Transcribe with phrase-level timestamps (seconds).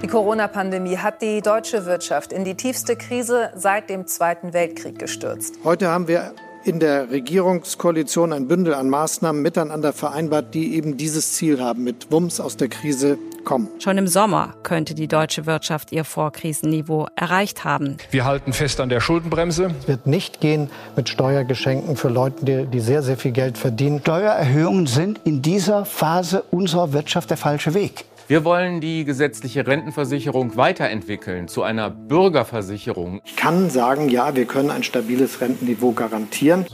[0.00, 5.58] Die Corona-Pandemie hat die deutsche Wirtschaft in die tiefste Krise seit dem Zweiten Weltkrieg gestürzt.
[5.64, 11.32] Heute haben wir in der Regierungskoalition ein Bündel an Maßnahmen miteinander vereinbart, die eben dieses
[11.32, 13.68] Ziel haben, mit Wumms aus der Krise kommen.
[13.80, 17.96] Schon im Sommer könnte die deutsche Wirtschaft ihr Vorkrisenniveau erreicht haben.
[18.10, 19.74] Wir halten fest an der Schuldenbremse.
[19.80, 24.00] Es wird nicht gehen mit Steuergeschenken für Leute, die, die sehr, sehr viel Geld verdienen.
[24.00, 28.04] Steuererhöhungen sind in dieser Phase unserer Wirtschaft der falsche Weg.
[28.28, 33.20] Wir wollen die gesetzliche Rentenversicherung weiterentwickeln zu einer Bürgerversicherung.
[33.24, 36.64] Ich kann sagen, ja, wir können ein stabiles Rentenniveau garantieren.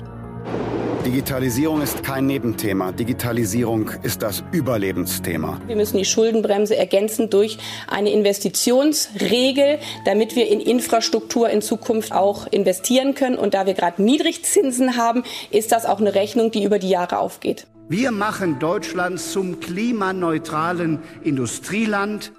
[1.06, 2.92] Digitalisierung ist kein Nebenthema.
[2.92, 5.58] Digitalisierung ist das Überlebensthema.
[5.66, 12.46] Wir müssen die Schuldenbremse ergänzen durch eine Investitionsregel, damit wir in Infrastruktur in Zukunft auch
[12.48, 13.38] investieren können.
[13.38, 17.18] Und da wir gerade Niedrigzinsen haben, ist das auch eine Rechnung, die über die Jahre
[17.20, 17.66] aufgeht.
[17.90, 22.32] Wir machen Deutschland zum klimaneutralen Industrieland.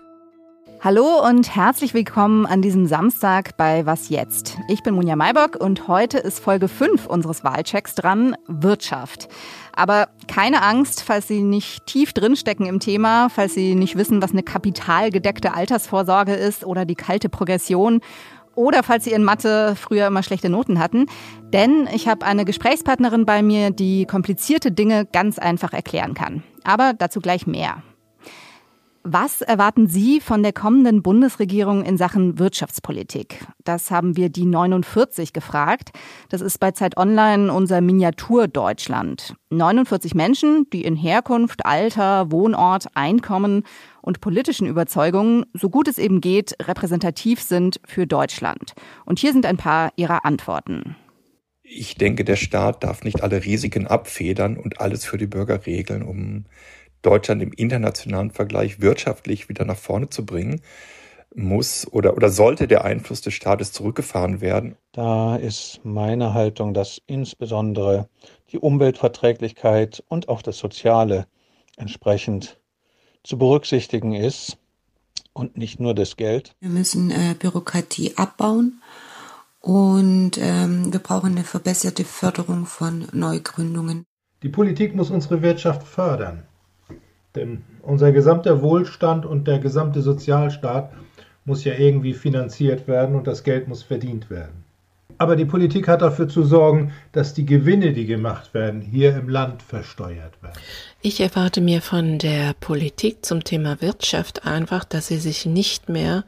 [0.79, 4.59] Hallo und herzlich willkommen an diesem Samstag bei Was jetzt?
[4.67, 9.27] Ich bin Munja Maybock und heute ist Folge 5 unseres Wahlchecks dran, Wirtschaft.
[9.75, 14.31] Aber keine Angst, falls Sie nicht tief drinstecken im Thema, falls Sie nicht wissen, was
[14.31, 18.01] eine kapitalgedeckte Altersvorsorge ist oder die kalte Progression
[18.59, 21.05] oder falls Sie in Mathe früher immer schlechte Noten hatten.
[21.53, 26.43] Denn ich habe eine Gesprächspartnerin bei mir, die komplizierte Dinge ganz einfach erklären kann.
[26.65, 27.81] Aber dazu gleich mehr.
[29.03, 33.45] Was erwarten Sie von der kommenden Bundesregierung in Sachen Wirtschaftspolitik?
[33.63, 35.91] Das haben wir die 49 gefragt.
[36.27, 39.35] Das ist bei Zeit Online unser Miniatur Deutschland.
[39.51, 43.63] 49 Menschen, die in Herkunft, Alter, Wohnort, Einkommen
[44.01, 48.73] und politischen Überzeugungen, so gut es eben geht, repräsentativ sind für Deutschland.
[49.05, 50.97] Und hier sind ein paar ihrer Antworten.
[51.63, 56.01] Ich denke, der Staat darf nicht alle Risiken abfedern und alles für die Bürger regeln,
[56.01, 56.45] um
[57.01, 60.61] Deutschland im internationalen Vergleich wirtschaftlich wieder nach vorne zu bringen,
[61.35, 64.75] muss oder, oder sollte der Einfluss des Staates zurückgefahren werden.
[64.91, 68.09] Da ist meine Haltung, dass insbesondere
[68.51, 71.27] die Umweltverträglichkeit und auch das Soziale
[71.77, 72.59] entsprechend
[73.23, 74.57] zu berücksichtigen ist
[75.33, 76.55] und nicht nur das Geld.
[76.59, 78.81] Wir müssen äh, Bürokratie abbauen
[79.61, 84.05] und ähm, wir brauchen eine verbesserte Förderung von Neugründungen.
[84.41, 86.45] Die Politik muss unsere Wirtschaft fördern.
[87.39, 90.91] Denn unser gesamter Wohlstand und der gesamte Sozialstaat
[91.45, 94.65] muss ja irgendwie finanziert werden und das Geld muss verdient werden.
[95.17, 99.27] Aber die Politik hat dafür zu sorgen, dass die Gewinne, die gemacht werden, hier im
[99.27, 100.57] Land versteuert werden.
[101.01, 106.23] Ich erwarte mir von der Politik zum Thema Wirtschaft einfach, dass sie sich nicht mehr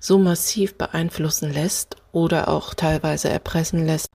[0.00, 4.10] so massiv beeinflussen lässt oder auch teilweise erpressen lässt.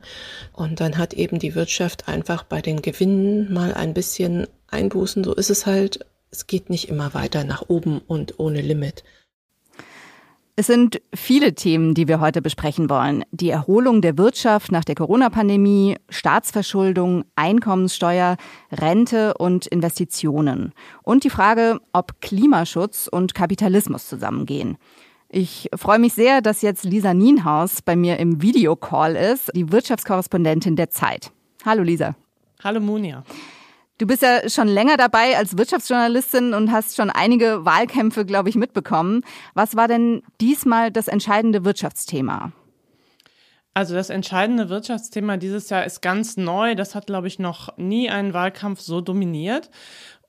[0.53, 5.23] Und dann hat eben die Wirtschaft einfach bei den Gewinnen mal ein bisschen Einbußen.
[5.23, 9.03] So ist es halt es geht nicht immer weiter nach oben und ohne Limit.
[10.59, 13.23] Es sind viele Themen, die wir heute besprechen wollen.
[13.29, 18.37] Die Erholung der Wirtschaft nach der Corona-Pandemie, Staatsverschuldung, Einkommenssteuer,
[18.71, 20.73] Rente und Investitionen.
[21.03, 24.77] Und die Frage, ob Klimaschutz und Kapitalismus zusammengehen.
[25.29, 30.75] Ich freue mich sehr, dass jetzt Lisa Nienhaus bei mir im Videocall ist, die Wirtschaftskorrespondentin
[30.75, 31.31] der Zeit.
[31.65, 32.15] Hallo Lisa.
[32.63, 33.23] Hallo Monia.
[33.99, 38.55] Du bist ja schon länger dabei als Wirtschaftsjournalistin und hast schon einige Wahlkämpfe, glaube ich,
[38.55, 39.23] mitbekommen.
[39.55, 42.51] Was war denn diesmal das entscheidende Wirtschaftsthema?
[43.73, 46.75] Also das entscheidende Wirtschaftsthema dieses Jahr ist ganz neu.
[46.75, 49.69] Das hat, glaube ich, noch nie einen Wahlkampf so dominiert.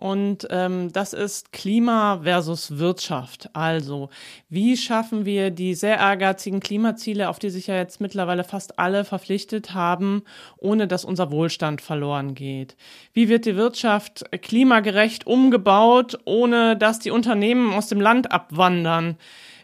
[0.00, 3.50] Und ähm, das ist Klima versus Wirtschaft.
[3.53, 4.10] Also,
[4.48, 9.04] wie schaffen wir die sehr ehrgeizigen Klimaziele, auf die sich ja jetzt mittlerweile fast alle
[9.04, 10.22] verpflichtet haben,
[10.56, 12.76] ohne dass unser Wohlstand verloren geht?
[13.12, 19.16] Wie wird die Wirtschaft klimagerecht umgebaut, ohne dass die Unternehmen aus dem Land abwandern?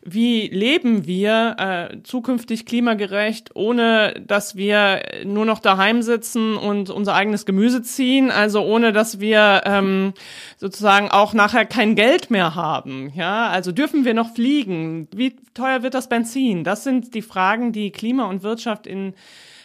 [0.06, 7.14] Wie leben wir äh, zukünftig klimagerecht, ohne dass wir nur noch daheim sitzen und unser
[7.14, 10.12] eigenes Gemüse ziehen, also ohne dass wir ähm,
[10.58, 13.12] sozusagen auch nachher kein Geld mehr haben.
[13.14, 15.08] Ja, also dürfen wir noch fliegen?
[15.14, 16.64] Wie teuer wird das Benzin?
[16.64, 19.14] Das sind die Fragen, die Klima und Wirtschaft in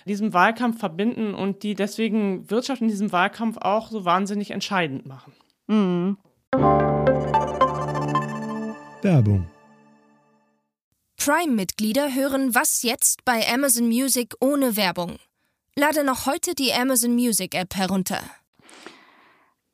[0.05, 5.33] diesem Wahlkampf verbinden und die deswegen Wirtschaft in diesem Wahlkampf auch so wahnsinnig entscheidend machen.
[5.67, 6.17] Mhm.
[9.01, 9.47] Werbung
[11.19, 15.17] Prime-Mitglieder hören Was jetzt bei Amazon Music ohne Werbung.
[15.75, 18.21] Lade noch heute die Amazon Music App herunter.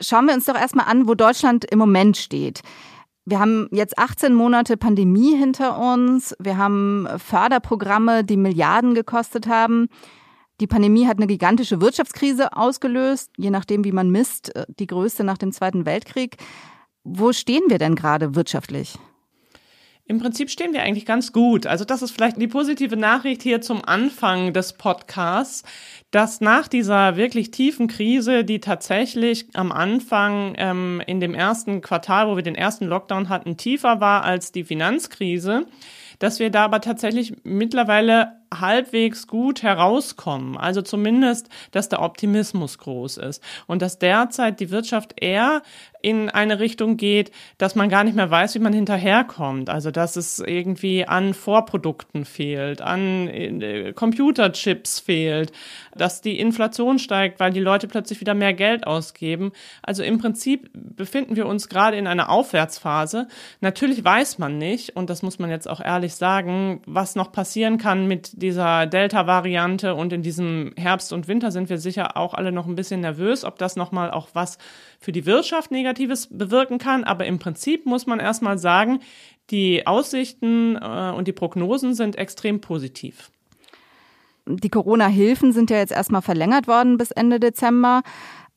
[0.01, 2.61] Schauen wir uns doch erstmal an, wo Deutschland im Moment steht.
[3.25, 6.35] Wir haben jetzt 18 Monate Pandemie hinter uns.
[6.39, 9.87] Wir haben Förderprogramme, die Milliarden gekostet haben.
[10.61, 15.23] Die Pandemie hat eine gigantische Wirtschaftskrise ausgelöst, je nachdem, wie man misst, äh, die größte
[15.23, 16.37] nach dem Zweiten Weltkrieg.
[17.03, 18.97] Wo stehen wir denn gerade wirtschaftlich?
[20.07, 21.65] Im Prinzip stehen wir eigentlich ganz gut.
[21.65, 25.63] Also das ist vielleicht die positive Nachricht hier zum Anfang des Podcasts,
[26.11, 32.27] dass nach dieser wirklich tiefen Krise, die tatsächlich am Anfang ähm, in dem ersten Quartal,
[32.27, 35.65] wo wir den ersten Lockdown hatten, tiefer war als die Finanzkrise,
[36.19, 40.57] dass wir da aber tatsächlich mittlerweile halbwegs gut herauskommen.
[40.57, 45.61] Also zumindest, dass der Optimismus groß ist und dass derzeit die Wirtschaft eher
[46.05, 49.71] in eine Richtung geht, dass man gar nicht mehr weiß, wie man hinterherkommt.
[49.71, 55.51] Also dass es irgendwie an Vorprodukten fehlt, an äh, Computerchips fehlt,
[55.95, 59.51] dass die Inflation steigt, weil die Leute plötzlich wieder mehr Geld ausgeben.
[59.81, 63.27] Also im Prinzip befinden wir uns gerade in einer Aufwärtsphase.
[63.61, 67.79] Natürlich weiß man nicht, und das muss man jetzt auch ehrlich sagen, was noch passieren
[67.79, 72.51] kann mit dieser Delta-Variante und in diesem Herbst und Winter sind wir sicher auch alle
[72.51, 74.57] noch ein bisschen nervös, ob das nochmal auch was
[74.99, 77.05] für die Wirtschaft Negatives bewirken kann.
[77.05, 78.99] Aber im Prinzip muss man erstmal sagen,
[79.51, 83.31] die Aussichten äh, und die Prognosen sind extrem positiv.
[84.47, 88.03] Die Corona-Hilfen sind ja jetzt erstmal verlängert worden bis Ende Dezember.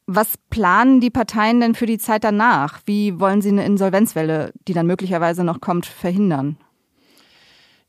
[0.06, 2.80] Was planen die Parteien denn für die Zeit danach?
[2.84, 6.56] Wie wollen sie eine Insolvenzwelle, die dann möglicherweise noch kommt, verhindern?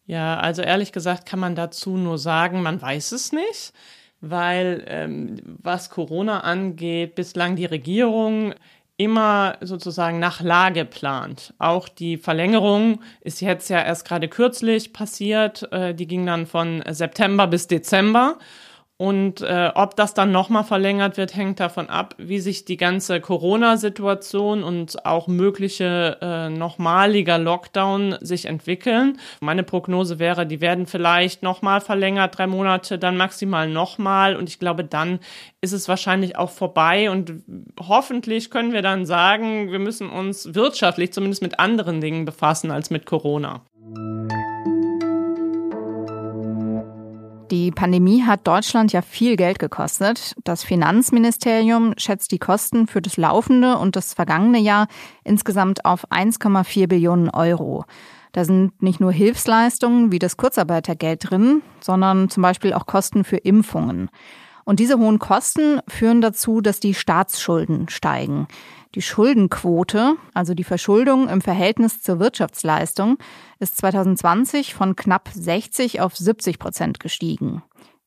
[0.10, 3.74] Ja, also ehrlich gesagt kann man dazu nur sagen, man weiß es nicht,
[4.22, 8.56] weil ähm, was Corona angeht, bislang die Regierung
[8.98, 11.54] immer sozusagen nach Lage plant.
[11.60, 15.72] Auch die Verlängerung ist jetzt ja erst gerade kürzlich passiert.
[15.72, 18.40] Äh, die ging dann von September bis Dezember.
[19.02, 23.22] Und äh, ob das dann nochmal verlängert wird, hängt davon ab, wie sich die ganze
[23.22, 29.18] Corona-Situation und auch mögliche äh, nochmaliger Lockdown sich entwickeln.
[29.40, 34.36] Meine Prognose wäre, die werden vielleicht nochmal verlängert, drei Monate, dann maximal nochmal.
[34.36, 35.20] Und ich glaube, dann
[35.62, 37.10] ist es wahrscheinlich auch vorbei.
[37.10, 37.44] Und
[37.80, 42.90] hoffentlich können wir dann sagen, wir müssen uns wirtschaftlich zumindest mit anderen Dingen befassen als
[42.90, 43.62] mit Corona.
[47.52, 50.36] Die Pandemie hat Deutschland ja viel Geld gekostet.
[50.44, 54.88] Das Finanzministerium schätzt die Kosten für das laufende und das vergangene Jahr
[55.24, 57.86] insgesamt auf 1,4 Billionen Euro.
[58.34, 63.38] Da sind nicht nur Hilfsleistungen wie das Kurzarbeitergeld drin, sondern zum Beispiel auch Kosten für
[63.38, 64.10] Impfungen.
[64.64, 68.48] Und diese hohen Kosten führen dazu, dass die Staatsschulden steigen.
[68.96, 73.18] Die Schuldenquote, also die Verschuldung im Verhältnis zur Wirtschaftsleistung,
[73.60, 77.62] ist 2020 von knapp 60 auf 70 Prozent gestiegen.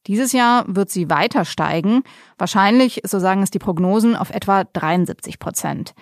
[0.08, 2.02] Dieses Jahr wird sie weiter steigen,
[2.36, 5.94] wahrscheinlich, so sagen es die Prognosen, auf etwa 73 Prozent.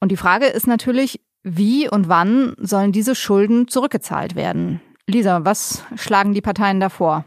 [0.00, 4.80] Und die Frage ist natürlich, wie und wann sollen diese Schulden zurückgezahlt werden?
[5.06, 7.24] Lisa, was schlagen die Parteien davor?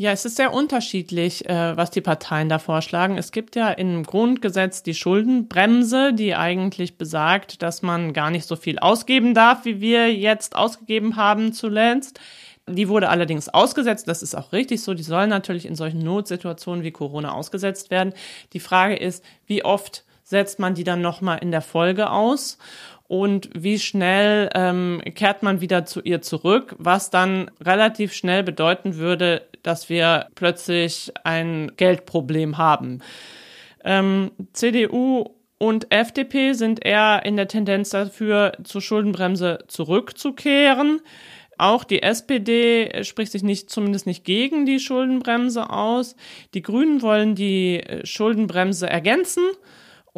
[0.00, 3.18] Ja, es ist sehr unterschiedlich, äh, was die Parteien da vorschlagen.
[3.18, 8.54] Es gibt ja im Grundgesetz die Schuldenbremse, die eigentlich besagt, dass man gar nicht so
[8.54, 12.20] viel ausgeben darf, wie wir jetzt ausgegeben haben zuletzt.
[12.68, 14.06] Die wurde allerdings ausgesetzt.
[14.06, 14.94] Das ist auch richtig so.
[14.94, 18.12] Die soll natürlich in solchen Notsituationen wie Corona ausgesetzt werden.
[18.52, 22.58] Die Frage ist, wie oft setzt man die dann nochmal in der Folge aus?
[23.08, 28.96] Und wie schnell ähm, kehrt man wieder zu ihr zurück, was dann relativ schnell bedeuten
[28.96, 33.00] würde, dass wir plötzlich ein Geldproblem haben.
[33.82, 41.00] Ähm, CDU und FDP sind eher in der Tendenz dafür, zur Schuldenbremse zurückzukehren.
[41.56, 46.14] Auch die SPD spricht sich nicht, zumindest nicht gegen die Schuldenbremse aus.
[46.54, 49.42] Die Grünen wollen die Schuldenbremse ergänzen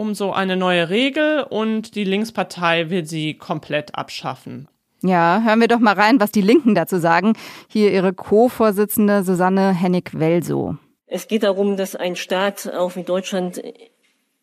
[0.01, 4.67] um so eine neue Regel und die Linkspartei will sie komplett abschaffen.
[5.03, 7.35] Ja, hören wir doch mal rein, was die Linken dazu sagen.
[7.69, 10.77] Hier ihre Co-Vorsitzende Susanne Hennig-Welso.
[11.07, 13.61] Es geht darum, dass ein Staat, auch wie Deutschland,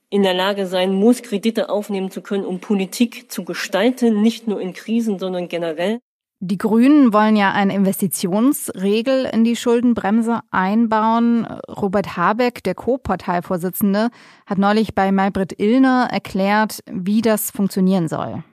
[0.09, 4.61] in der Lage sein muss, Kredite aufnehmen zu können, um Politik zu gestalten, nicht nur
[4.61, 5.99] in Krisen, sondern generell.
[6.39, 11.47] Die Grünen wollen ja eine Investitionsregel in die Schuldenbremse einbauen.
[11.67, 14.09] Robert Habeck, der Co-Parteivorsitzende,
[14.45, 18.43] hat neulich bei Maybrit Illner erklärt, wie das funktionieren soll.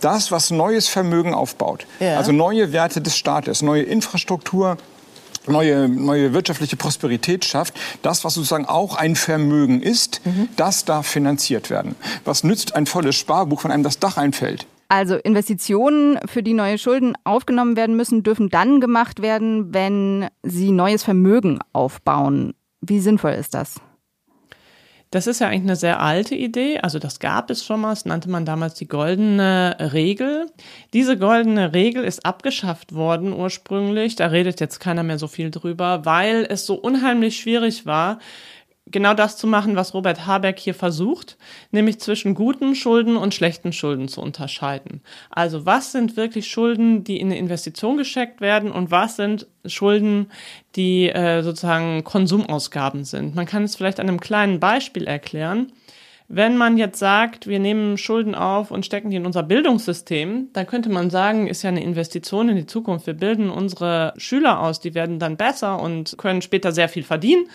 [0.00, 2.16] Das, was neues Vermögen aufbaut, ja.
[2.16, 4.76] also neue Werte des Staates, neue Infrastruktur,
[5.46, 10.48] neue, neue wirtschaftliche Prosperität schafft, das, was sozusagen auch ein Vermögen ist, mhm.
[10.56, 11.94] das darf finanziert werden.
[12.24, 14.66] Was nützt ein volles Sparbuch, wenn einem das Dach einfällt?
[14.92, 20.70] Also Investitionen, für die neue Schulden aufgenommen werden müssen, dürfen dann gemacht werden, wenn sie
[20.70, 22.52] neues Vermögen aufbauen.
[22.82, 23.80] Wie sinnvoll ist das?
[25.10, 26.80] Das ist ja eigentlich eine sehr alte Idee.
[26.80, 27.90] Also das gab es schon mal.
[27.90, 30.46] Das nannte man damals die goldene Regel.
[30.92, 34.16] Diese goldene Regel ist abgeschafft worden ursprünglich.
[34.16, 38.18] Da redet jetzt keiner mehr so viel drüber, weil es so unheimlich schwierig war,
[38.86, 41.36] genau das zu machen, was Robert Habeck hier versucht,
[41.70, 45.02] nämlich zwischen guten Schulden und schlechten Schulden zu unterscheiden.
[45.30, 50.30] Also was sind wirklich Schulden, die in eine Investition gescheckt werden und was sind Schulden,
[50.74, 53.34] die äh, sozusagen Konsumausgaben sind.
[53.34, 55.72] Man kann es vielleicht an einem kleinen Beispiel erklären.
[56.34, 60.66] Wenn man jetzt sagt, wir nehmen Schulden auf und stecken die in unser Bildungssystem, dann
[60.66, 63.06] könnte man sagen, ist ja eine Investition in die Zukunft.
[63.06, 67.48] Wir bilden unsere Schüler aus, die werden dann besser und können später sehr viel verdienen.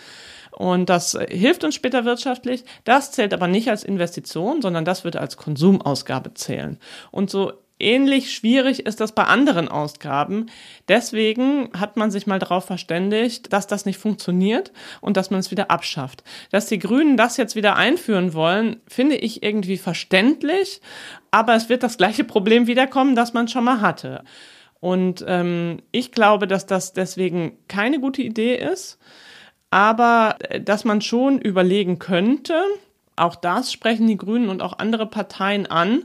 [0.57, 2.63] Und das hilft uns später wirtschaftlich.
[2.83, 6.79] Das zählt aber nicht als Investition, sondern das wird als Konsumausgabe zählen.
[7.11, 10.47] Und so ähnlich schwierig ist das bei anderen Ausgaben.
[10.87, 15.51] Deswegen hat man sich mal darauf verständigt, dass das nicht funktioniert und dass man es
[15.51, 16.23] wieder abschafft.
[16.49, 20.81] Dass die Grünen das jetzt wieder einführen wollen, finde ich irgendwie verständlich,
[21.29, 24.23] aber es wird das gleiche Problem wiederkommen, das man schon mal hatte.
[24.79, 28.97] Und ähm, ich glaube, dass das deswegen keine gute Idee ist
[29.71, 32.61] aber äh, dass man schon überlegen könnte,
[33.15, 36.03] auch das sprechen die Grünen und auch andere Parteien an,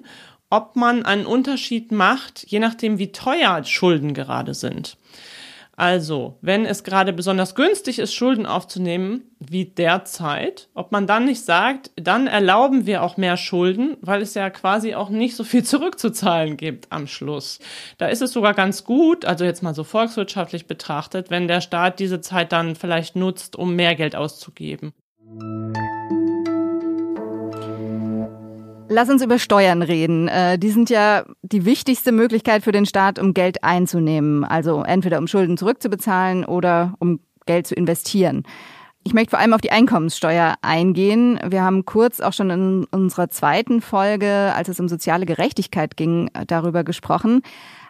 [0.51, 4.97] ob man einen Unterschied macht, je nachdem, wie teuer Schulden gerade sind.
[5.75, 11.45] Also, wenn es gerade besonders günstig ist, Schulden aufzunehmen, wie derzeit, ob man dann nicht
[11.45, 15.65] sagt, dann erlauben wir auch mehr Schulden, weil es ja quasi auch nicht so viel
[15.65, 17.59] zurückzuzahlen gibt am Schluss.
[17.99, 21.99] Da ist es sogar ganz gut, also jetzt mal so volkswirtschaftlich betrachtet, wenn der Staat
[21.99, 24.93] diese Zeit dann vielleicht nutzt, um mehr Geld auszugeben.
[28.93, 30.29] Lass uns über Steuern reden.
[30.29, 34.45] Äh, die sind ja die wichtigste Möglichkeit für den Staat, um Geld einzunehmen.
[34.45, 38.43] Also entweder um Schulden zurückzubezahlen oder um Geld zu investieren.
[39.03, 41.41] Ich möchte vor allem auf die Einkommenssteuer eingehen.
[41.43, 46.31] Wir haben kurz auch schon in unserer zweiten Folge, als es um soziale Gerechtigkeit ging,
[46.47, 47.41] darüber gesprochen.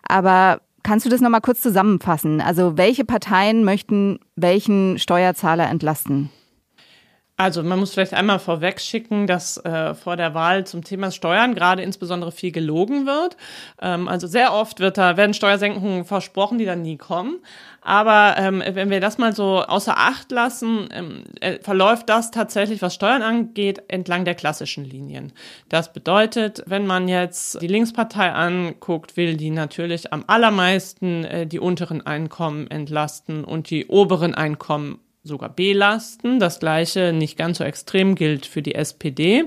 [0.06, 2.40] Aber kannst du das nochmal kurz zusammenfassen?
[2.40, 6.30] Also welche Parteien möchten welchen Steuerzahler entlasten?
[7.38, 11.54] Also man muss vielleicht einmal vorweg schicken, dass äh, vor der Wahl zum Thema Steuern
[11.54, 13.36] gerade insbesondere viel gelogen wird.
[13.80, 17.40] Ähm, also sehr oft wird da werden Steuersenkungen versprochen, die dann nie kommen.
[17.80, 22.80] Aber ähm, wenn wir das mal so außer Acht lassen, ähm, äh, verläuft das tatsächlich,
[22.82, 25.32] was Steuern angeht, entlang der klassischen Linien.
[25.68, 31.58] Das bedeutet, wenn man jetzt die Linkspartei anguckt, will die natürlich am allermeisten äh, die
[31.58, 36.38] unteren Einkommen entlasten und die oberen Einkommen sogar belasten.
[36.38, 39.44] Das gleiche nicht ganz so extrem gilt für die SPD.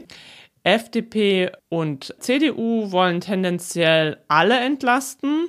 [0.63, 5.47] FDP und CDU wollen tendenziell alle entlasten,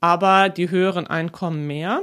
[0.00, 2.00] aber die höheren Einkommen mehr.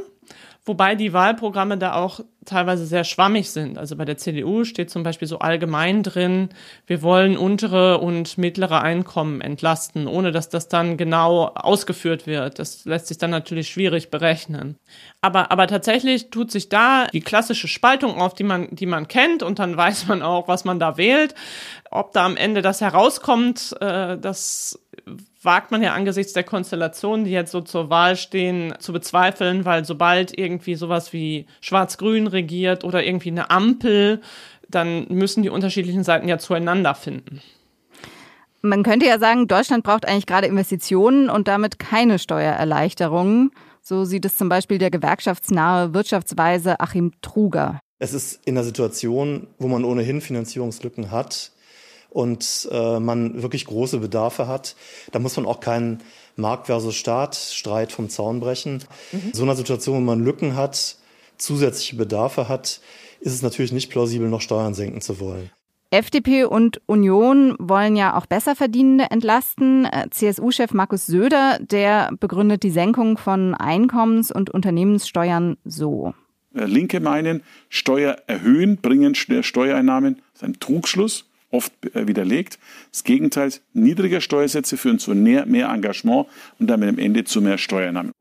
[0.63, 3.77] Wobei die Wahlprogramme da auch teilweise sehr schwammig sind.
[3.77, 6.50] Also bei der CDU steht zum Beispiel so allgemein drin,
[6.88, 12.60] wir wollen untere und mittlere Einkommen entlasten, ohne dass das dann genau ausgeführt wird.
[12.60, 14.77] Das lässt sich dann natürlich schwierig berechnen.
[15.22, 19.44] Aber, aber tatsächlich tut sich da die klassische Spaltung auf, die man, die man kennt
[19.44, 21.36] und dann weiß man auch, was man da wählt.
[21.91, 24.79] Ob da am Ende das herauskommt, äh, das
[25.41, 29.86] wagt man ja angesichts der Konstellationen, die jetzt so zur Wahl stehen, zu bezweifeln, weil
[29.86, 34.22] sobald irgendwie sowas wie Schwarz-Grün regiert oder irgendwie eine Ampel,
[34.67, 37.41] dann müssen die unterschiedlichen Seiten ja zueinander finden.
[38.62, 43.51] Man könnte ja sagen, Deutschland braucht eigentlich gerade Investitionen und damit keine Steuererleichterungen.
[43.81, 47.79] So sieht es zum Beispiel der gewerkschaftsnahe Wirtschaftsweise Achim Truger.
[48.00, 51.51] Es ist in einer Situation, wo man ohnehin Finanzierungslücken hat,
[52.10, 54.75] und äh, man wirklich große Bedarfe hat,
[55.12, 56.01] da muss man auch keinen
[56.36, 58.84] Markt versus Staat Streit vom Zaun brechen.
[59.12, 59.32] Mhm.
[59.34, 60.96] So einer Situation, wo man Lücken hat,
[61.38, 62.82] zusätzliche Bedarfe hat,
[63.20, 65.51] ist es natürlich nicht plausibel, noch Steuern senken zu wollen.
[65.92, 69.86] FDP und Union wollen ja auch Besserverdienende entlasten.
[69.86, 76.13] Äh, CSU-Chef Markus Söder, der begründet die Senkung von Einkommens- und Unternehmenssteuern so.
[76.54, 80.22] Äh, Linke meinen, Steuer erhöhen, bringen Steuereinnahmen.
[80.34, 82.60] Das ist ein Trugschluss oft äh, widerlegt.
[82.91, 86.27] Das Gegenteil, niedrige Steuersätze führen zu mehr, mehr Engagement
[86.60, 88.12] und damit am Ende zu mehr Steuernahmen.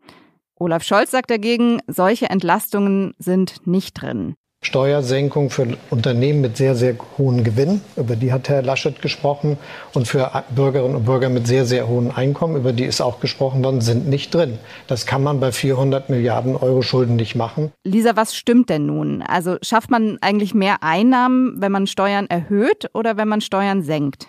[0.56, 4.34] Olaf Scholz sagt dagegen, solche Entlastungen sind nicht drin.
[4.68, 9.56] Steuersenkung für Unternehmen mit sehr, sehr hohen Gewinn, über die hat Herr Laschet gesprochen,
[9.94, 13.64] und für Bürgerinnen und Bürger mit sehr, sehr hohen Einkommen, über die ist auch gesprochen
[13.64, 14.58] worden, sind nicht drin.
[14.88, 17.72] Das kann man bei 400 Milliarden Euro Schulden nicht machen.
[17.84, 19.22] Lisa, was stimmt denn nun?
[19.22, 24.26] Also schafft man eigentlich mehr Einnahmen, wenn man Steuern erhöht oder wenn man Steuern senkt?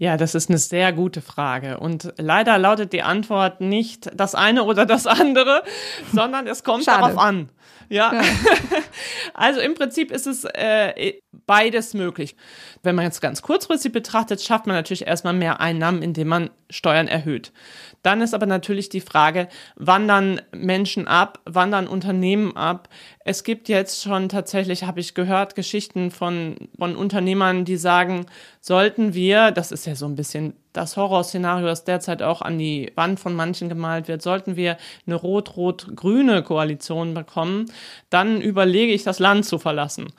[0.00, 1.78] Ja, das ist eine sehr gute Frage.
[1.80, 5.64] Und leider lautet die Antwort nicht das eine oder das andere,
[6.14, 7.00] sondern es kommt Schade.
[7.00, 7.48] darauf an.
[7.88, 8.14] Ja.
[8.14, 8.22] ja.
[9.34, 12.36] also im Prinzip ist es äh, beides möglich.
[12.82, 17.08] Wenn man jetzt ganz kurzfristig betrachtet, schafft man natürlich erstmal mehr Einnahmen, indem man Steuern
[17.08, 17.52] erhöht.
[18.02, 22.88] Dann ist aber natürlich die Frage, wandern Menschen ab, wandern Unternehmen ab?
[23.24, 28.26] Es gibt jetzt schon tatsächlich, habe ich gehört, Geschichten von, von Unternehmern, die sagen,
[28.60, 32.92] sollten wir, das ist ja so ein bisschen das Horrorszenario, das derzeit auch an die
[32.94, 34.76] Wand von manchen gemalt wird, sollten wir
[35.06, 37.66] eine rot-rot-grüne Koalition bekommen,
[38.10, 40.12] dann überlege ich, das Land zu verlassen.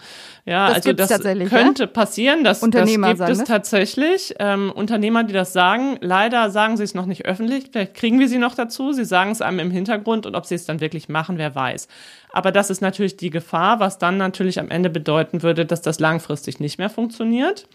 [0.45, 1.08] Ja, das also das
[1.49, 1.87] könnte ja?
[1.87, 4.35] passieren, das, das gibt es tatsächlich.
[4.39, 8.27] Ähm, Unternehmer, die das sagen, leider sagen sie es noch nicht öffentlich, vielleicht kriegen wir
[8.27, 11.09] sie noch dazu, sie sagen es einem im Hintergrund und ob sie es dann wirklich
[11.09, 11.87] machen, wer weiß.
[12.31, 15.99] Aber das ist natürlich die Gefahr, was dann natürlich am Ende bedeuten würde, dass das
[15.99, 17.67] langfristig nicht mehr funktioniert.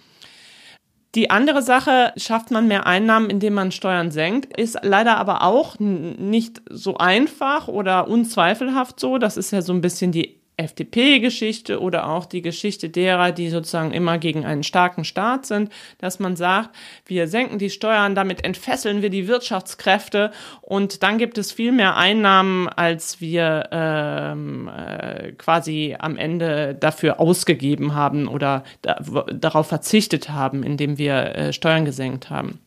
[1.15, 5.77] Die andere Sache, schafft man mehr Einnahmen, indem man Steuern senkt, ist leider aber auch
[5.79, 9.19] nicht so einfach oder unzweifelhaft so.
[9.19, 13.93] Das ist ja so ein bisschen die FDP-Geschichte oder auch die Geschichte derer, die sozusagen
[13.93, 16.71] immer gegen einen starken Staat sind, dass man sagt,
[17.07, 20.31] wir senken die Steuern, damit entfesseln wir die Wirtschaftskräfte
[20.61, 27.19] und dann gibt es viel mehr Einnahmen, als wir ähm, äh, quasi am Ende dafür
[27.19, 29.01] ausgegeben haben oder da,
[29.33, 32.61] darauf verzichtet haben, indem wir äh, Steuern gesenkt haben.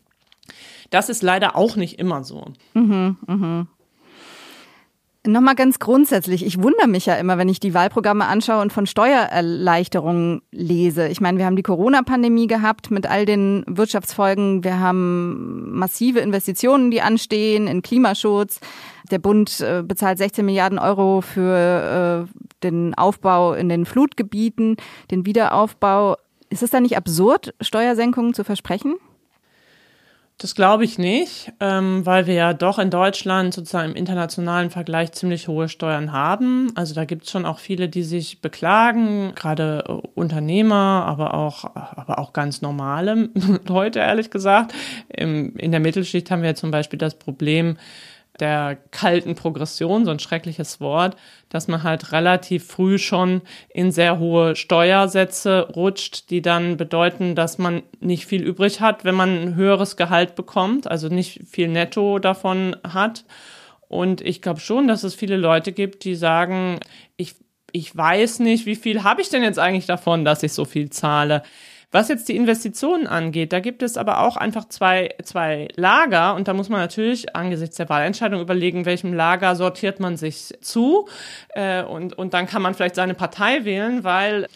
[0.89, 2.53] Das ist leider auch nicht immer so.
[2.73, 3.67] Mhm, mh.
[5.27, 6.45] Nochmal ganz grundsätzlich.
[6.45, 11.09] Ich wundere mich ja immer, wenn ich die Wahlprogramme anschaue und von Steuererleichterungen lese.
[11.09, 14.63] Ich meine, wir haben die Corona-Pandemie gehabt mit all den Wirtschaftsfolgen.
[14.63, 18.61] Wir haben massive Investitionen, die anstehen in Klimaschutz.
[19.11, 24.77] Der Bund äh, bezahlt 16 Milliarden Euro für äh, den Aufbau in den Flutgebieten,
[25.11, 26.15] den Wiederaufbau.
[26.49, 28.95] Ist es da nicht absurd, Steuersenkungen zu versprechen?
[30.39, 35.11] Das glaube ich nicht, ähm, weil wir ja doch in Deutschland sozusagen im internationalen Vergleich
[35.13, 36.71] ziemlich hohe Steuern haben.
[36.75, 41.63] Also da gibt es schon auch viele, die sich beklagen, gerade äh, Unternehmer, aber auch,
[41.73, 43.29] aber auch ganz normale
[43.67, 44.75] Leute, ehrlich gesagt.
[45.09, 47.77] Im, in der Mittelschicht haben wir ja zum Beispiel das Problem,
[48.39, 51.15] der kalten Progression, so ein schreckliches Wort,
[51.49, 57.57] dass man halt relativ früh schon in sehr hohe Steuersätze rutscht, die dann bedeuten, dass
[57.57, 62.19] man nicht viel übrig hat, wenn man ein höheres Gehalt bekommt, also nicht viel netto
[62.19, 63.25] davon hat.
[63.87, 66.79] Und ich glaube schon, dass es viele Leute gibt, die sagen,
[67.15, 67.35] ich,
[67.71, 70.89] ich weiß nicht, wie viel habe ich denn jetzt eigentlich davon, dass ich so viel
[70.89, 71.43] zahle.
[71.91, 76.49] Was jetzt die Investitionen angeht, da gibt es aber auch einfach zwei, zwei Lager und
[76.49, 81.07] da muss man natürlich angesichts der Wahlentscheidung überlegen, welchem Lager sortiert man sich zu
[81.49, 84.47] äh, und, und dann kann man vielleicht seine Partei wählen, weil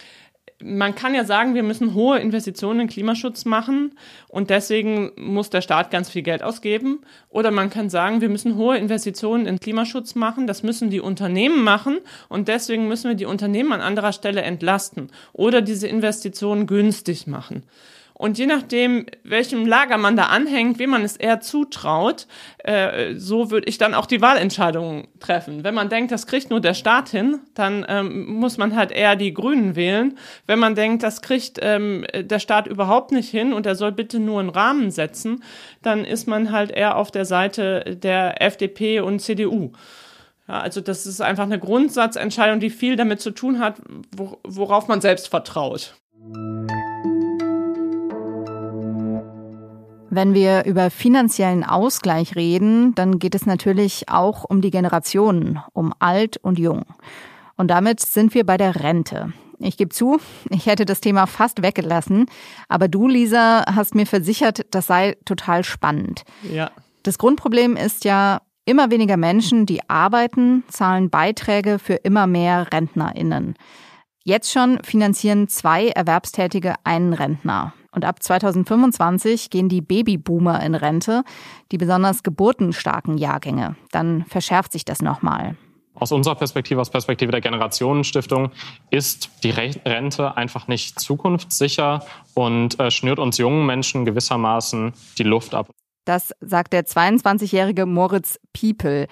[0.63, 3.93] man kann ja sagen, wir müssen hohe Investitionen in Klimaschutz machen
[4.27, 7.01] und deswegen muss der Staat ganz viel Geld ausgeben.
[7.29, 11.63] Oder man kann sagen, wir müssen hohe Investitionen in Klimaschutz machen, das müssen die Unternehmen
[11.63, 17.27] machen und deswegen müssen wir die Unternehmen an anderer Stelle entlasten oder diese Investitionen günstig
[17.27, 17.63] machen.
[18.21, 22.27] Und je nachdem, welchem Lager man da anhängt, wem man es eher zutraut,
[22.59, 25.63] äh, so würde ich dann auch die Wahlentscheidungen treffen.
[25.63, 29.15] Wenn man denkt, das kriegt nur der Staat hin, dann ähm, muss man halt eher
[29.15, 30.19] die Grünen wählen.
[30.45, 34.19] Wenn man denkt, das kriegt ähm, der Staat überhaupt nicht hin und er soll bitte
[34.19, 35.43] nur einen Rahmen setzen,
[35.81, 39.71] dann ist man halt eher auf der Seite der FDP und CDU.
[40.47, 43.81] Ja, also das ist einfach eine Grundsatzentscheidung, die viel damit zu tun hat,
[44.45, 45.95] worauf man selbst vertraut.
[50.13, 55.93] Wenn wir über finanziellen Ausgleich reden, dann geht es natürlich auch um die Generationen, um
[55.99, 56.83] alt und jung.
[57.55, 59.31] Und damit sind wir bei der Rente.
[59.59, 60.19] Ich gebe zu,
[60.49, 62.25] ich hätte das Thema fast weggelassen,
[62.67, 66.23] aber du, Lisa, hast mir versichert, das sei total spannend.
[66.43, 66.71] Ja.
[67.03, 73.55] Das Grundproblem ist ja, immer weniger Menschen, die arbeiten, zahlen Beiträge für immer mehr Rentnerinnen.
[74.23, 77.73] Jetzt schon finanzieren zwei Erwerbstätige einen Rentner.
[77.93, 81.23] Und ab 2025 gehen die Babyboomer in Rente,
[81.71, 83.75] die besonders geburtenstarken Jahrgänge.
[83.91, 85.55] Dann verschärft sich das nochmal.
[85.93, 88.51] Aus unserer Perspektive, aus Perspektive der Generationenstiftung,
[88.89, 95.53] ist die Rente einfach nicht zukunftssicher und äh, schnürt uns jungen Menschen gewissermaßen die Luft
[95.53, 95.69] ab.
[96.05, 99.07] Das sagt der 22-jährige Moritz Piepel.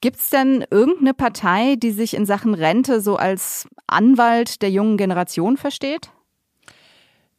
[0.00, 4.96] Gibt es denn irgendeine Partei, die sich in Sachen Rente so als Anwalt der jungen
[4.96, 6.10] Generation versteht?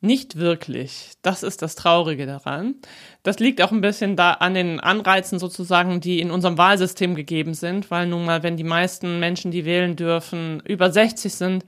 [0.04, 1.12] Nicht wirklich.
[1.22, 2.76] Das ist das Traurige daran.
[3.22, 7.54] Das liegt auch ein bisschen da an den Anreizen sozusagen, die in unserem Wahlsystem gegeben
[7.54, 11.66] sind, weil nun mal, wenn die meisten Menschen, die wählen dürfen, über 60 sind,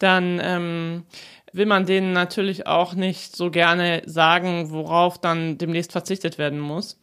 [0.00, 1.04] dann ähm,
[1.52, 6.98] will man denen natürlich auch nicht so gerne sagen, worauf dann demnächst verzichtet werden muss.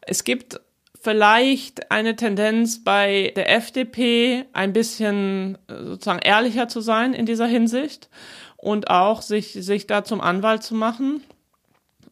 [0.00, 0.60] Es gibt
[1.00, 7.46] vielleicht eine Tendenz bei der FDP, ein bisschen äh, sozusagen ehrlicher zu sein in dieser
[7.46, 8.10] Hinsicht
[8.56, 11.22] und auch sich, sich da zum Anwalt zu machen.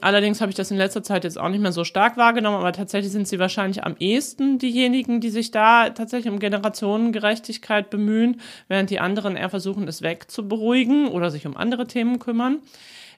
[0.00, 2.72] Allerdings habe ich das in letzter Zeit jetzt auch nicht mehr so stark wahrgenommen, aber
[2.72, 8.90] tatsächlich sind sie wahrscheinlich am ehesten diejenigen, die sich da tatsächlich um Generationengerechtigkeit bemühen, während
[8.90, 12.60] die anderen eher versuchen, es wegzuberuhigen oder sich um andere Themen kümmern.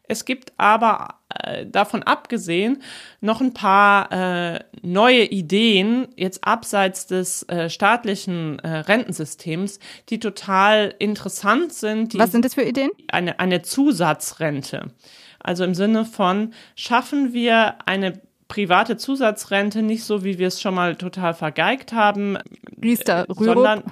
[0.08, 1.19] Es gibt aber
[1.66, 2.82] davon abgesehen
[3.20, 10.94] noch ein paar äh, neue Ideen, jetzt abseits des äh, staatlichen äh, Rentensystems, die total
[10.98, 12.18] interessant sind.
[12.18, 12.90] Was sind das für Ideen?
[13.08, 14.90] Eine, eine Zusatzrente.
[15.38, 20.74] Also im Sinne von, schaffen wir eine private Zusatzrente nicht so, wie wir es schon
[20.74, 22.36] mal total vergeigt haben,
[22.82, 23.44] Riester, Rürup.
[23.44, 23.82] sondern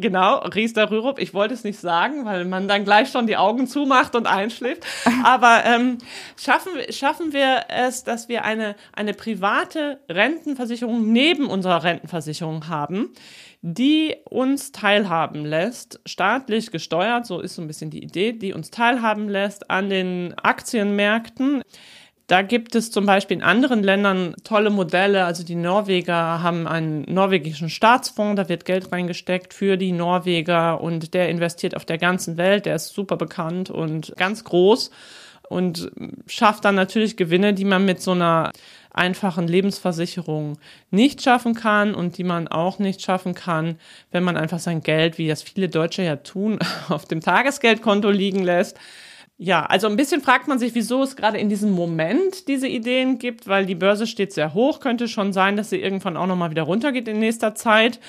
[0.00, 1.18] Genau, Riester Rürup.
[1.18, 4.86] Ich wollte es nicht sagen, weil man dann gleich schon die Augen zumacht und einschläft.
[5.24, 5.98] Aber ähm,
[6.38, 13.12] schaffen, schaffen wir es, dass wir eine, eine private Rentenversicherung neben unserer Rentenversicherung haben,
[13.60, 18.70] die uns teilhaben lässt, staatlich gesteuert, so ist so ein bisschen die Idee, die uns
[18.70, 21.62] teilhaben lässt an den Aktienmärkten.
[22.30, 25.24] Da gibt es zum Beispiel in anderen Ländern tolle Modelle.
[25.24, 31.12] Also die Norweger haben einen norwegischen Staatsfonds, da wird Geld reingesteckt für die Norweger und
[31.12, 32.66] der investiert auf der ganzen Welt.
[32.66, 34.92] Der ist super bekannt und ganz groß
[35.48, 35.90] und
[36.28, 38.52] schafft dann natürlich Gewinne, die man mit so einer
[38.92, 40.58] einfachen Lebensversicherung
[40.92, 43.76] nicht schaffen kann und die man auch nicht schaffen kann,
[44.12, 48.44] wenn man einfach sein Geld, wie das viele Deutsche ja tun, auf dem Tagesgeldkonto liegen
[48.44, 48.78] lässt.
[49.42, 53.18] Ja, also ein bisschen fragt man sich, wieso es gerade in diesem Moment diese Ideen
[53.18, 56.50] gibt, weil die Börse steht sehr hoch, könnte schon sein, dass sie irgendwann auch nochmal
[56.50, 58.00] wieder runtergeht in nächster Zeit.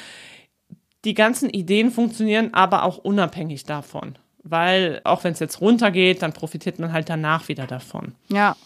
[1.06, 6.34] Die ganzen Ideen funktionieren aber auch unabhängig davon, weil auch wenn es jetzt runtergeht, dann
[6.34, 8.14] profitiert man halt danach wieder davon.
[8.28, 8.58] Ja,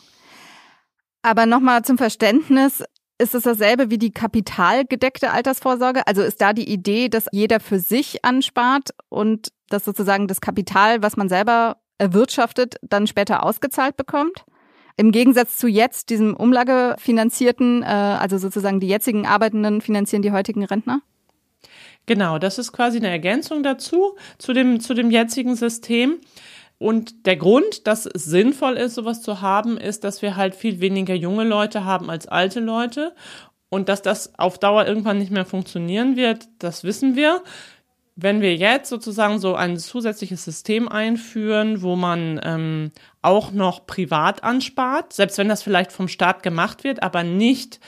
[1.22, 2.84] aber nochmal zum Verständnis,
[3.20, 6.08] ist es dasselbe wie die kapitalgedeckte Altersvorsorge?
[6.08, 11.04] Also ist da die Idee, dass jeder für sich anspart und dass sozusagen das Kapital,
[11.04, 14.46] was man selber erwirtschaftet, dann später ausgezahlt bekommt?
[14.98, 20.64] Im Gegensatz zu jetzt, diesem umlagefinanzierten, äh, also sozusagen die jetzigen Arbeitenden finanzieren die heutigen
[20.64, 21.02] Rentner?
[22.06, 26.20] Genau, das ist quasi eine Ergänzung dazu, zu dem, zu dem jetzigen System.
[26.78, 30.82] Und der Grund, dass es sinnvoll ist, sowas zu haben, ist, dass wir halt viel
[30.82, 33.16] weniger junge Leute haben als alte Leute.
[33.70, 37.42] Und dass das auf Dauer irgendwann nicht mehr funktionieren wird, das wissen wir.
[38.18, 44.44] Wenn wir jetzt sozusagen so ein zusätzliches System einführen, wo man ähm, auch noch privat
[44.44, 47.82] anspart, selbst wenn das vielleicht vom Staat gemacht wird, aber nicht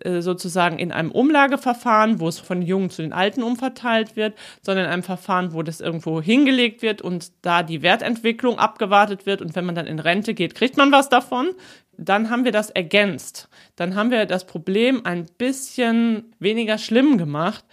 [0.00, 4.86] äh, sozusagen in einem Umlageverfahren, wo es von Jungen zu den Alten umverteilt wird, sondern
[4.86, 9.54] in einem Verfahren, wo das irgendwo hingelegt wird und da die Wertentwicklung abgewartet wird und
[9.54, 11.50] wenn man dann in Rente geht, kriegt man was davon.
[11.98, 13.48] Dann haben wir das ergänzt.
[13.74, 17.64] Dann haben wir das Problem ein bisschen weniger schlimm gemacht,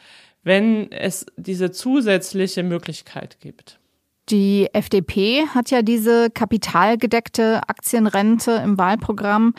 [0.44, 3.80] wenn es diese zusätzliche Möglichkeit gibt.
[4.30, 9.54] Die FDP hat ja diese kapitalgedeckte Aktienrente im Wahlprogramm.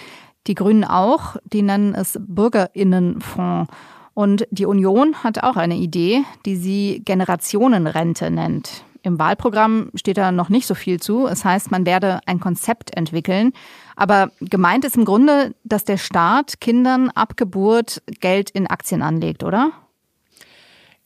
[0.46, 3.70] Die Grünen auch, die nennen es Bürgerinnenfonds.
[4.14, 8.84] Und die Union hat auch eine Idee, die sie Generationenrente nennt.
[9.02, 11.26] Im Wahlprogramm steht da noch nicht so viel zu.
[11.26, 13.52] Es heißt, man werde ein Konzept entwickeln.
[13.96, 19.44] Aber gemeint ist im Grunde, dass der Staat Kindern ab Geburt Geld in Aktien anlegt,
[19.44, 19.72] oder?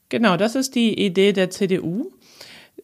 [0.08, 2.10] Genau, das ist die Idee der CDU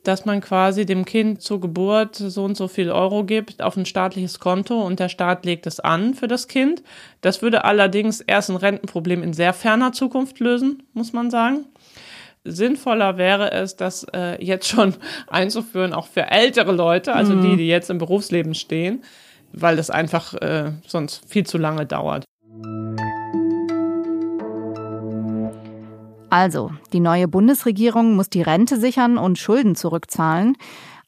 [0.05, 3.87] dass man quasi dem Kind zur Geburt so und so viel Euro gibt auf ein
[3.87, 6.83] staatliches Konto und der Staat legt es an für das Kind.
[7.23, 11.65] Das würde allerdings erst ein Rentenproblem in sehr ferner Zukunft lösen, muss man sagen.
[12.45, 14.95] Sinnvoller wäre es, das äh, jetzt schon
[15.29, 17.43] einzuführen, auch für ältere Leute, also mhm.
[17.43, 19.03] die, die jetzt im Berufsleben stehen,
[19.53, 22.25] weil das einfach äh, sonst viel zu lange dauert.
[26.35, 30.57] Also, die neue Bundesregierung muss die Rente sichern und Schulden zurückzahlen.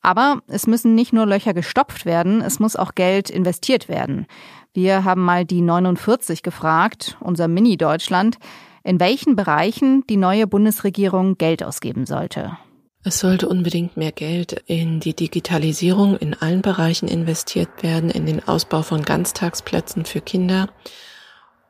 [0.01, 4.27] Aber es müssen nicht nur Löcher gestopft werden, es muss auch Geld investiert werden.
[4.73, 8.37] Wir haben mal die 49 gefragt, unser Mini-Deutschland,
[8.85, 12.57] in welchen Bereichen die neue Bundesregierung Geld ausgeben sollte.
[13.03, 18.47] Es sollte unbedingt mehr Geld in die Digitalisierung in allen Bereichen investiert werden, in den
[18.47, 20.69] Ausbau von Ganztagsplätzen für Kinder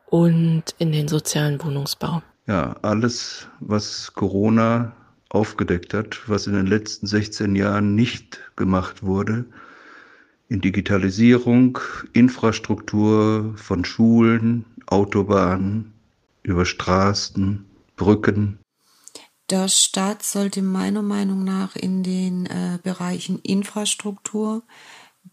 [0.05, 4.93] und in den sozialen Wohnungsbau ja, alles, was Corona
[5.29, 9.45] aufgedeckt hat, was in den letzten 16 Jahren nicht gemacht wurde,
[10.47, 11.77] in Digitalisierung,
[12.13, 15.93] Infrastruktur von Schulen, Autobahnen,
[16.43, 17.65] über Straßen,
[17.97, 18.59] Brücken.
[19.49, 24.63] Der Staat sollte meiner Meinung nach in den äh, Bereichen Infrastruktur,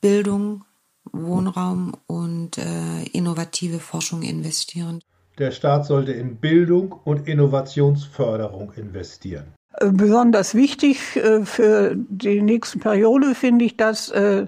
[0.00, 0.64] Bildung,
[1.12, 5.00] Wohnraum und äh, innovative Forschung investieren.
[5.38, 9.55] Der Staat sollte in Bildung und Innovationsförderung investieren.
[9.79, 14.47] Äh, besonders wichtig äh, für die nächste Periode finde ich, dass äh,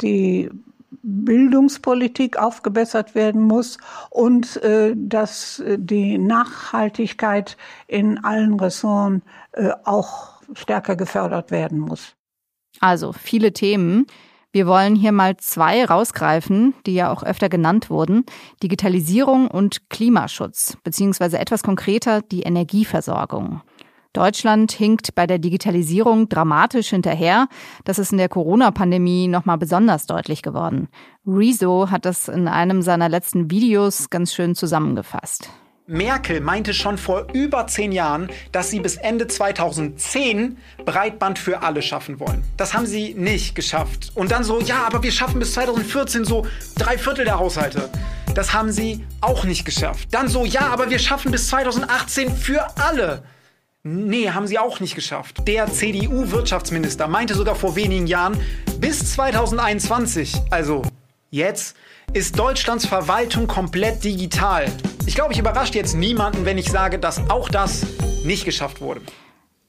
[0.00, 0.50] die
[1.04, 3.78] Bildungspolitik aufgebessert werden muss
[4.10, 4.60] und
[4.94, 7.56] dass die Nachhaltigkeit
[7.88, 9.22] in allen Ressorts
[9.84, 12.14] auch stärker gefördert werden muss.
[12.78, 14.06] Also viele Themen.
[14.52, 18.26] Wir wollen hier mal zwei rausgreifen, die ja auch öfter genannt wurden.
[18.62, 23.62] Digitalisierung und Klimaschutz, beziehungsweise etwas konkreter die Energieversorgung.
[24.12, 27.48] Deutschland hinkt bei der Digitalisierung dramatisch hinterher.
[27.84, 30.88] Das ist in der Corona-Pandemie nochmal besonders deutlich geworden.
[31.26, 35.48] Rezo hat das in einem seiner letzten Videos ganz schön zusammengefasst.
[35.92, 41.82] Merkel meinte schon vor über zehn Jahren, dass sie bis Ende 2010 Breitband für alle
[41.82, 42.42] schaffen wollen.
[42.56, 44.10] Das haben sie nicht geschafft.
[44.14, 47.90] Und dann so, ja, aber wir schaffen bis 2014 so drei Viertel der Haushalte.
[48.34, 50.08] Das haben sie auch nicht geschafft.
[50.10, 53.22] Dann so, ja, aber wir schaffen bis 2018 für alle.
[53.84, 55.46] Nee, haben sie auch nicht geschafft.
[55.46, 58.40] Der CDU-Wirtschaftsminister meinte sogar vor wenigen Jahren,
[58.78, 60.82] bis 2021, also
[61.30, 61.76] jetzt,
[62.14, 64.66] ist Deutschlands Verwaltung komplett digital.
[65.06, 67.86] Ich glaube, ich überrasche jetzt niemanden, wenn ich sage, dass auch das
[68.24, 69.00] nicht geschafft wurde.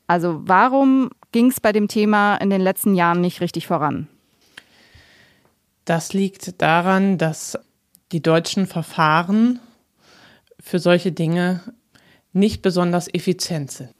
[0.07, 4.09] Also warum ging es bei dem Thema in den letzten Jahren nicht richtig voran?
[5.85, 7.57] Das liegt daran, dass
[8.11, 9.59] die deutschen Verfahren
[10.59, 11.61] für solche Dinge
[12.33, 13.93] nicht besonders effizient sind.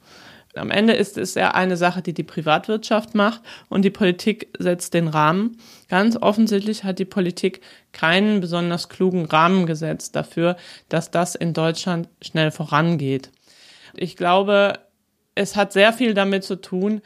[0.54, 4.94] Am Ende ist es ja eine Sache, die die Privatwirtschaft macht und die Politik setzt
[4.94, 5.56] den Rahmen.
[5.94, 7.60] Ganz offensichtlich hat die Politik
[7.92, 10.56] keinen besonders klugen Rahmen gesetzt dafür,
[10.88, 13.30] dass das in Deutschland schnell vorangeht.
[13.94, 14.80] Ich glaube,
[15.36, 17.00] es hat sehr viel damit zu tun,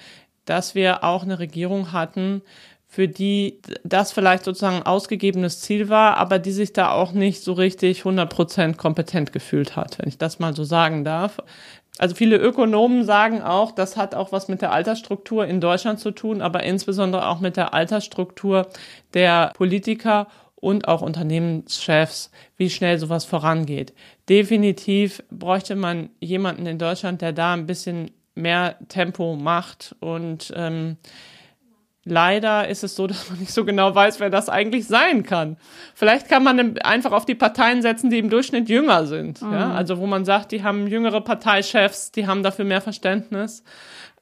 [0.47, 2.41] dass wir auch eine Regierung hatten,
[2.87, 7.45] für die das vielleicht sozusagen ein ausgegebenes Ziel war, aber die sich da auch nicht
[7.45, 11.41] so richtig 100% kompetent gefühlt hat, wenn ich das mal so sagen darf.
[11.99, 16.13] Also viele Ökonomen sagen auch, das hat auch was mit der Altersstruktur in Deutschland zu
[16.13, 18.69] tun, aber insbesondere auch mit der Altersstruktur
[19.15, 23.95] der Politiker und auch Unternehmenschefs, wie schnell sowas vorangeht.
[24.29, 30.97] Definitiv bräuchte man jemanden in Deutschland, der da ein bisschen mehr Tempo macht und ähm,
[32.05, 35.57] Leider ist es so, dass man nicht so genau weiß, wer das eigentlich sein kann.
[35.95, 39.43] Vielleicht kann man einfach auf die Parteien setzen, die im Durchschnitt jünger sind.
[39.43, 39.53] Mhm.
[39.53, 39.75] Ja?
[39.75, 43.63] Also wo man sagt, die haben jüngere Parteichefs, die haben dafür mehr Verständnis.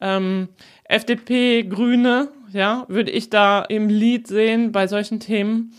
[0.00, 0.48] Ähm,
[0.84, 5.72] FDP, Grüne, ja, würde ich da im Lied sehen bei solchen Themen.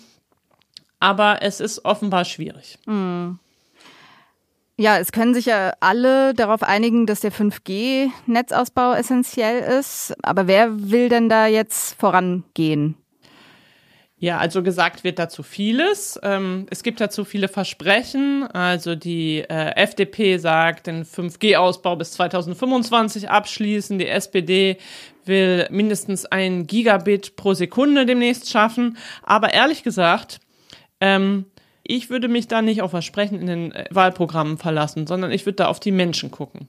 [1.00, 2.80] Aber es ist offenbar schwierig.
[2.86, 3.40] Mhm.
[4.80, 10.16] Ja, es können sich ja alle darauf einigen, dass der 5G-Netzausbau essentiell ist.
[10.22, 12.96] Aber wer will denn da jetzt vorangehen?
[14.20, 16.20] Ja, also gesagt wird dazu vieles.
[16.22, 18.48] Ähm, es gibt dazu viele Versprechen.
[18.48, 23.98] Also die äh, FDP sagt, den 5G-Ausbau bis 2025 abschließen.
[23.98, 24.78] Die SPD
[25.26, 28.98] will mindestens ein Gigabit pro Sekunde demnächst schaffen.
[29.24, 30.40] Aber ehrlich gesagt,
[31.00, 31.46] ähm,
[31.88, 35.58] ich würde mich da nicht auf Versprechen in den äh, Wahlprogrammen verlassen, sondern ich würde
[35.58, 36.68] da auf die Menschen gucken.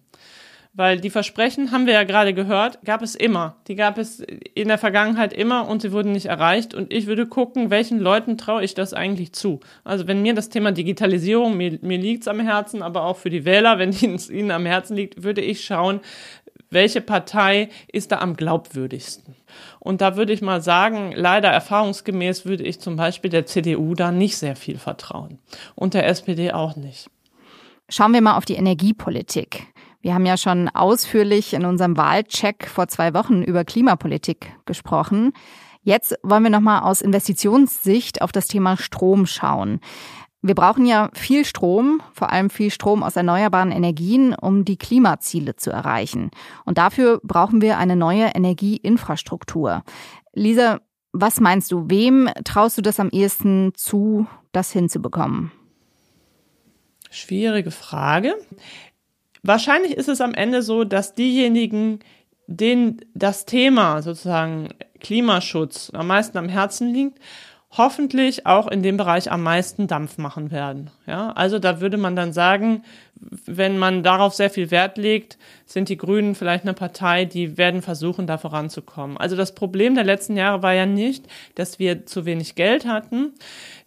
[0.75, 3.57] Weil die Versprechen, haben wir ja gerade gehört, gab es immer.
[3.67, 6.73] Die gab es in der Vergangenheit immer und sie wurden nicht erreicht.
[6.73, 9.59] Und ich würde gucken, welchen Leuten traue ich das eigentlich zu.
[9.83, 13.31] Also wenn mir das Thema Digitalisierung, mir, mir liegt es am Herzen, aber auch für
[13.31, 16.01] die Wähler, wenn es ihnen am Herzen liegt, würde ich schauen,
[16.71, 19.35] welche Partei ist da am glaubwürdigsten.
[19.79, 24.13] Und da würde ich mal sagen, leider erfahrungsgemäß würde ich zum Beispiel der CDU da
[24.13, 25.39] nicht sehr viel vertrauen
[25.75, 27.11] und der SPD auch nicht.
[27.89, 29.67] Schauen wir mal auf die Energiepolitik.
[30.01, 35.33] Wir haben ja schon ausführlich in unserem Wahlcheck vor zwei Wochen über Klimapolitik gesprochen.
[35.83, 39.81] Jetzt wollen wir noch mal aus Investitionssicht auf das Thema Strom schauen.
[40.49, 45.57] Wir brauchen ja viel Strom, vor allem viel Strom aus erneuerbaren Energien, um die Klimaziele
[45.57, 46.31] zu erreichen.
[46.65, 49.85] Und dafür brauchen wir eine neue Energieinfrastruktur.
[50.33, 50.81] Lisa,
[51.13, 55.53] was meinst du, wem traust du das am ehesten zu, das hinzubekommen?
[57.11, 58.35] Schwierige Frage.
[59.43, 61.99] Wahrscheinlich ist es am Ende so, dass diejenigen,
[62.47, 67.19] denen das Thema sozusagen Klimaschutz am meisten am Herzen liegt
[67.71, 70.91] hoffentlich auch in dem Bereich am meisten Dampf machen werden.
[71.07, 72.83] Ja, also da würde man dann sagen,
[73.47, 77.83] wenn man darauf sehr viel Wert legt, sind die Grünen vielleicht eine Partei, die werden
[77.83, 79.19] versuchen, da voranzukommen.
[79.19, 81.27] Also das Problem der letzten Jahre war ja nicht,
[81.57, 83.35] dass wir zu wenig Geld hatten.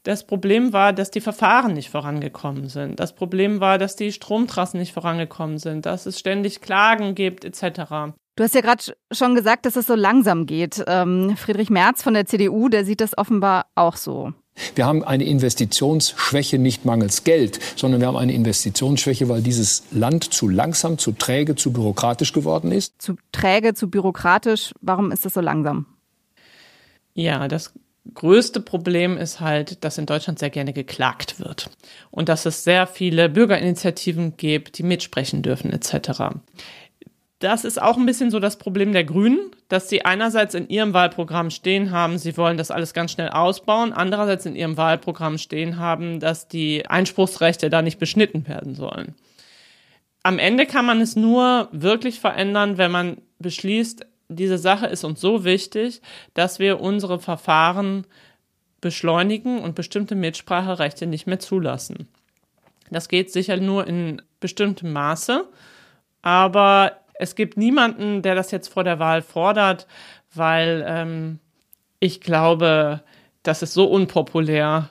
[0.03, 2.99] Das Problem war, dass die Verfahren nicht vorangekommen sind.
[2.99, 8.13] Das Problem war, dass die Stromtrassen nicht vorangekommen sind, dass es ständig Klagen gibt etc.
[8.41, 10.83] Du hast ja gerade schon gesagt, dass es so langsam geht.
[10.87, 14.33] Ähm, Friedrich Merz von der CDU, der sieht das offenbar auch so.
[14.73, 20.33] Wir haben eine Investitionsschwäche nicht mangels Geld, sondern wir haben eine Investitionsschwäche, weil dieses Land
[20.33, 22.99] zu langsam, zu träge, zu bürokratisch geworden ist.
[22.99, 24.73] Zu träge, zu bürokratisch.
[24.81, 25.85] Warum ist das so langsam?
[27.13, 27.75] Ja, das
[28.15, 31.69] größte Problem ist halt, dass in Deutschland sehr gerne geklagt wird
[32.09, 36.33] und dass es sehr viele Bürgerinitiativen gibt, die mitsprechen dürfen etc.
[37.41, 40.93] Das ist auch ein bisschen so das Problem der Grünen, dass sie einerseits in ihrem
[40.93, 45.77] Wahlprogramm stehen haben, sie wollen das alles ganz schnell ausbauen, andererseits in ihrem Wahlprogramm stehen
[45.77, 49.15] haben, dass die Einspruchsrechte da nicht beschnitten werden sollen.
[50.21, 55.19] Am Ende kann man es nur wirklich verändern, wenn man beschließt, diese Sache ist uns
[55.19, 56.01] so wichtig,
[56.35, 58.05] dass wir unsere Verfahren
[58.81, 62.07] beschleunigen und bestimmte Mitspracherechte nicht mehr zulassen.
[62.91, 65.47] Das geht sicher nur in bestimmtem Maße,
[66.21, 69.85] aber es gibt niemanden, der das jetzt vor der Wahl fordert,
[70.33, 71.39] weil ähm,
[71.99, 73.03] ich glaube,
[73.43, 74.89] das ist so unpopulär.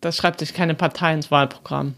[0.00, 1.94] Das schreibt sich keine Partei ins Wahlprogramm.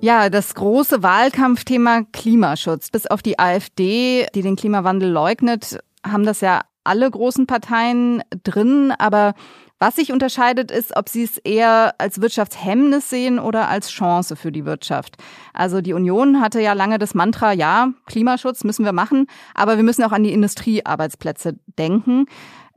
[0.00, 2.90] Ja, das große Wahlkampfthema Klimaschutz.
[2.90, 8.92] Bis auf die AfD, die den Klimawandel leugnet, haben das ja alle großen Parteien drin.
[8.98, 9.34] Aber
[9.82, 14.52] was sich unterscheidet, ist, ob sie es eher als Wirtschaftshemmnis sehen oder als Chance für
[14.52, 15.16] die Wirtschaft.
[15.54, 19.82] Also die Union hatte ja lange das Mantra, ja, Klimaschutz müssen wir machen, aber wir
[19.82, 22.26] müssen auch an die Industriearbeitsplätze denken.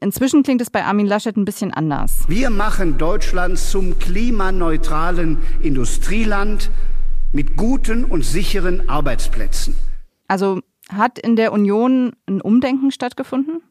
[0.01, 2.23] Inzwischen klingt es bei Armin Laschet ein bisschen anders.
[2.27, 6.71] Wir machen Deutschland zum klimaneutralen Industrieland
[7.31, 9.75] mit guten und sicheren Arbeitsplätzen.
[10.27, 13.61] Also hat in der Union ein Umdenken stattgefunden?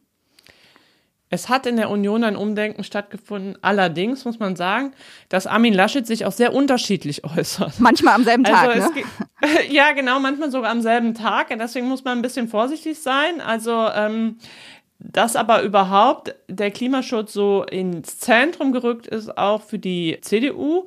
[1.34, 3.58] Es hat in der Union ein Umdenken stattgefunden.
[3.60, 4.92] Allerdings muss man sagen,
[5.28, 7.80] dass Armin Laschet sich auch sehr unterschiedlich äußert.
[7.80, 8.68] Manchmal am selben Tag.
[8.68, 9.02] Also ne?
[9.68, 11.48] ja, genau, manchmal sogar am selben Tag.
[11.58, 13.40] Deswegen muss man ein bisschen vorsichtig sein.
[13.44, 14.38] Also, ähm,
[15.00, 20.86] dass aber überhaupt der Klimaschutz so ins Zentrum gerückt ist, auch für die CDU,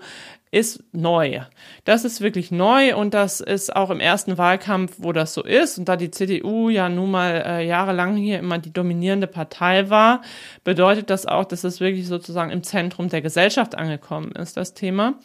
[0.51, 1.41] ist neu.
[1.83, 5.77] Das ist wirklich neu und das ist auch im ersten Wahlkampf, wo das so ist.
[5.77, 10.21] Und da die CDU ja nun mal äh, jahrelang hier immer die dominierende Partei war,
[10.63, 15.15] bedeutet das auch, dass es wirklich sozusagen im Zentrum der Gesellschaft angekommen ist, das Thema.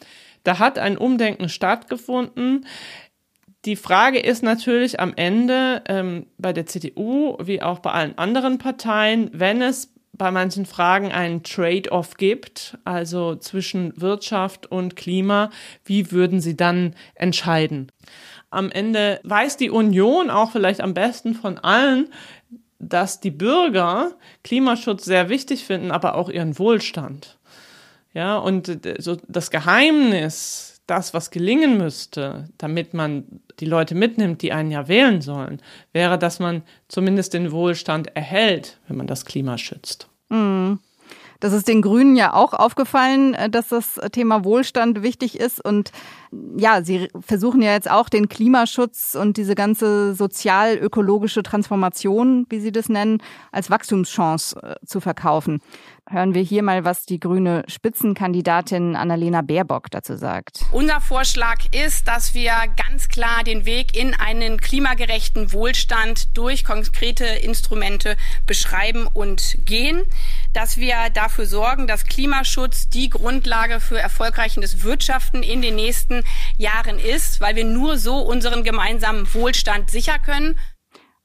[0.43, 2.65] Da hat ein Umdenken stattgefunden.
[3.63, 8.57] Die Frage ist natürlich am Ende ähm, bei der CDU wie auch bei allen anderen
[8.57, 15.49] Parteien, wenn es bei manchen Fragen einen Trade-off gibt, also zwischen Wirtschaft und Klima,
[15.85, 17.91] wie würden Sie dann entscheiden?
[18.51, 22.09] Am Ende weiß die Union auch vielleicht am besten von allen,
[22.77, 24.11] dass die Bürger
[24.43, 27.39] Klimaschutz sehr wichtig finden, aber auch ihren Wohlstand.
[28.13, 34.51] Ja, und so das Geheimnis, das, was gelingen müsste, damit man die Leute mitnimmt, die
[34.51, 35.61] einen ja wählen sollen,
[35.93, 40.09] wäre, dass man zumindest den Wohlstand erhält, wenn man das Klima schützt.
[40.29, 40.79] Mhm.
[41.39, 45.63] Das ist den Grünen ja auch aufgefallen, äh, dass das Thema Wohlstand wichtig ist.
[45.63, 45.91] Und
[46.57, 52.71] ja, sie versuchen ja jetzt auch den Klimaschutz und diese ganze sozial-ökologische Transformation, wie sie
[52.71, 55.61] das nennen, als Wachstumschance äh, zu verkaufen.
[56.09, 60.65] Hören wir hier mal, was die grüne Spitzenkandidatin Annalena Baerbock dazu sagt.
[60.73, 67.25] Unser Vorschlag ist, dass wir ganz klar den Weg in einen klimagerechten Wohlstand durch konkrete
[67.25, 70.03] Instrumente beschreiben und gehen,
[70.51, 76.22] dass wir dafür sorgen, dass Klimaschutz die Grundlage für erfolgreiches Wirtschaften in den nächsten
[76.57, 80.59] Jahren ist, weil wir nur so unseren gemeinsamen Wohlstand sichern können.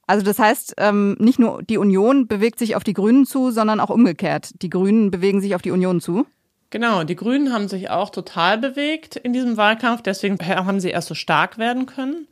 [0.07, 3.79] Also das heißt, ähm, nicht nur die Union bewegt sich auf die Grünen zu, sondern
[3.79, 4.51] auch umgekehrt.
[4.63, 6.25] Die Grünen bewegen sich auf die Union zu.
[6.71, 11.07] Genau, die Grünen haben sich auch total bewegt in diesem Wahlkampf, deswegen haben sie erst
[11.07, 12.27] so stark werden können.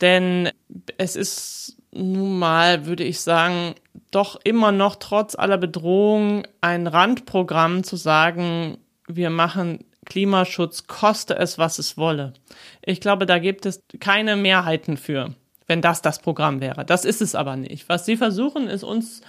[0.00, 0.50] Denn
[0.98, 3.74] es ist nun mal, würde ich sagen,
[4.10, 11.56] doch immer noch trotz aller Bedrohung ein Randprogramm zu sagen, wir machen Klimaschutz, koste es,
[11.56, 12.34] was es wolle.
[12.82, 15.34] Ich glaube, da gibt es keine Mehrheiten für
[15.70, 16.84] wenn das das Programm wäre.
[16.84, 17.88] Das ist es aber nicht.
[17.88, 19.22] Was sie versuchen, ist uns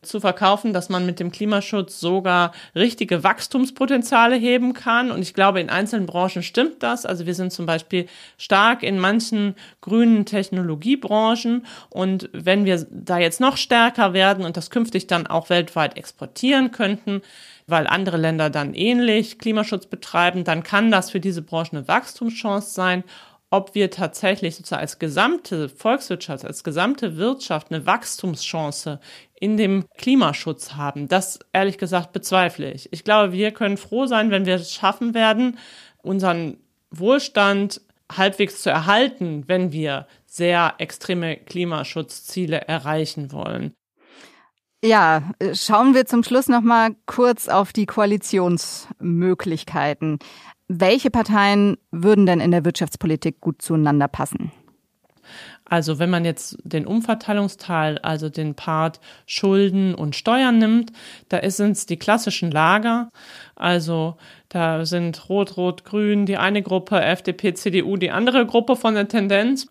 [0.00, 5.10] zu verkaufen, dass man mit dem Klimaschutz sogar richtige Wachstumspotenziale heben kann.
[5.10, 7.04] Und ich glaube, in einzelnen Branchen stimmt das.
[7.04, 11.66] Also wir sind zum Beispiel stark in manchen grünen Technologiebranchen.
[11.90, 16.70] Und wenn wir da jetzt noch stärker werden und das künftig dann auch weltweit exportieren
[16.70, 17.22] könnten,
[17.68, 22.72] weil andere Länder dann ähnlich Klimaschutz betreiben, dann kann das für diese Branche eine Wachstumschance
[22.72, 23.04] sein
[23.50, 29.00] ob wir tatsächlich sozusagen als gesamte Volkswirtschaft, als gesamte Wirtschaft eine Wachstumschance
[29.40, 32.92] in dem Klimaschutz haben, das ehrlich gesagt bezweifle ich.
[32.92, 35.58] Ich glaube, wir können froh sein, wenn wir es schaffen werden,
[36.02, 36.58] unseren
[36.90, 43.74] Wohlstand halbwegs zu erhalten, wenn wir sehr extreme Klimaschutzziele erreichen wollen.
[44.82, 45.22] Ja,
[45.54, 50.20] schauen wir zum Schluss noch mal kurz auf die Koalitionsmöglichkeiten.
[50.68, 54.52] Welche Parteien würden denn in der Wirtschaftspolitik gut zueinander passen?
[55.64, 60.92] Also wenn man jetzt den Umverteilungsteil, also den Part Schulden und Steuern nimmt,
[61.28, 63.08] da sind es die klassischen Lager.
[63.56, 64.16] Also
[64.48, 69.08] da sind Rot, Rot, Grün die eine Gruppe, FDP, CDU die andere Gruppe von der
[69.08, 69.66] Tendenz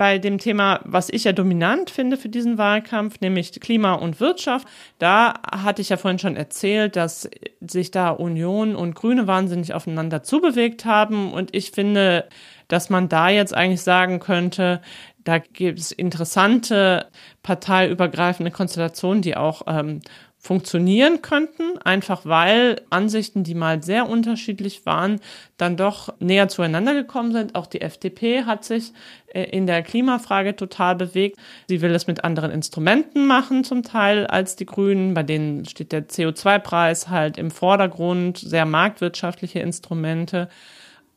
[0.00, 4.66] bei dem Thema, was ich ja dominant finde für diesen Wahlkampf, nämlich Klima und Wirtschaft.
[4.98, 7.28] Da hatte ich ja vorhin schon erzählt, dass
[7.60, 11.34] sich da Union und Grüne wahnsinnig aufeinander zubewegt haben.
[11.34, 12.30] Und ich finde,
[12.66, 14.80] dass man da jetzt eigentlich sagen könnte,
[15.22, 17.08] da gibt es interessante
[17.42, 20.00] parteiübergreifende Konstellationen, die auch ähm,
[20.42, 25.20] funktionieren könnten, einfach weil Ansichten, die mal sehr unterschiedlich waren,
[25.58, 27.54] dann doch näher zueinander gekommen sind.
[27.54, 28.92] Auch die FDP hat sich
[29.34, 31.38] äh, in der Klimafrage total bewegt.
[31.68, 35.12] Sie will es mit anderen Instrumenten machen zum Teil als die Grünen.
[35.12, 40.48] Bei denen steht der CO2-Preis halt im Vordergrund, sehr marktwirtschaftliche Instrumente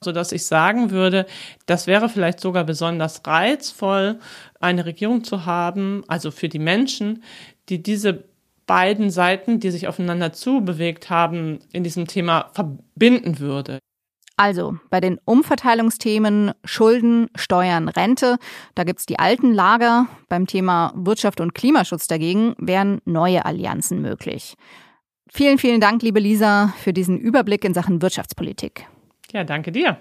[0.01, 1.25] so dass ich sagen würde,
[1.65, 4.19] das wäre vielleicht sogar besonders reizvoll,
[4.59, 7.23] eine Regierung zu haben, also für die Menschen,
[7.69, 8.25] die diese
[8.65, 13.79] beiden Seiten, die sich aufeinander zubewegt haben, in diesem Thema verbinden würde.
[14.35, 18.37] Also bei den Umverteilungsthemen Schulden, Steuern, Rente,
[18.73, 20.07] da gibt's die alten Lager.
[20.27, 24.55] Beim Thema Wirtschaft und Klimaschutz dagegen wären neue Allianzen möglich.
[25.29, 28.87] Vielen, vielen Dank, liebe Lisa, für diesen Überblick in Sachen Wirtschaftspolitik.
[29.31, 29.97] Ja, danke dir.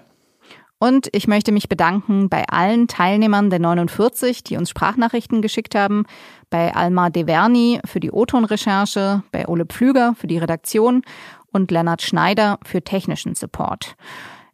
[0.83, 6.03] Und ich möchte mich bedanken bei allen Teilnehmern der 49, die uns Sprachnachrichten geschickt haben,
[6.49, 11.03] bei Alma Deverni für die O-Ton-Recherche, bei Ole Pflüger für die Redaktion
[11.53, 13.95] und Lennart Schneider für technischen Support.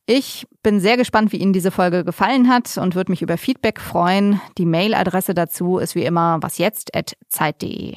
[0.05, 3.79] Ich bin sehr gespannt, wie Ihnen diese Folge gefallen hat und würde mich über Feedback
[3.79, 4.39] freuen.
[4.59, 7.95] Die Mailadresse dazu ist wie immer wasjetzt.zeit.de.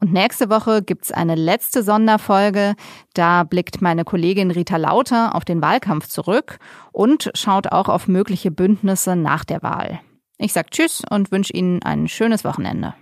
[0.00, 2.76] Und nächste Woche gibt's eine letzte Sonderfolge.
[3.14, 6.58] Da blickt meine Kollegin Rita Lauter auf den Wahlkampf zurück
[6.92, 10.00] und schaut auch auf mögliche Bündnisse nach der Wahl.
[10.38, 12.94] Ich sag Tschüss und wünsche Ihnen ein schönes Wochenende.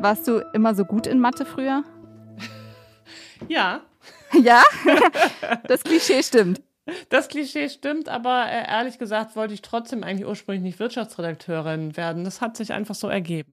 [0.00, 1.84] Warst du immer so gut in Mathe früher?
[3.48, 3.80] Ja.
[4.42, 4.62] Ja?
[5.68, 6.60] Das Klischee stimmt.
[7.08, 12.24] Das Klischee stimmt, aber äh, ehrlich gesagt wollte ich trotzdem eigentlich ursprünglich nicht Wirtschaftsredakteurin werden.
[12.24, 13.44] Das hat sich einfach so ergeben.